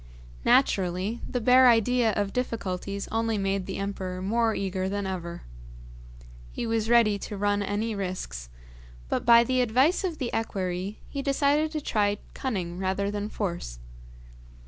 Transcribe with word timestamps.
Naturally, 0.43 1.21
the 1.29 1.39
bare 1.39 1.67
idea 1.69 2.11
of 2.13 2.33
difficulties 2.33 3.07
only 3.11 3.37
made 3.37 3.67
the 3.67 3.77
emperor 3.77 4.19
more 4.19 4.55
eager 4.55 4.89
than 4.89 5.05
ever. 5.05 5.43
He 6.51 6.65
was 6.65 6.89
ready 6.89 7.19
to 7.19 7.37
run 7.37 7.61
any 7.61 7.93
risks, 7.93 8.49
but, 9.09 9.27
by 9.27 9.43
the 9.43 9.61
advice 9.61 10.03
of 10.03 10.17
the 10.17 10.31
equerry, 10.33 10.97
he 11.07 11.21
decided 11.21 11.69
to 11.73 11.81
try 11.81 12.17
cunning 12.33 12.79
rather 12.79 13.11
than 13.11 13.29
force. 13.29 13.77